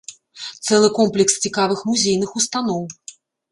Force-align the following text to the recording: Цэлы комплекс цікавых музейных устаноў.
Цэлы 0.67 0.89
комплекс 0.99 1.35
цікавых 1.47 1.85
музейных 1.91 2.29
устаноў. 2.43 2.81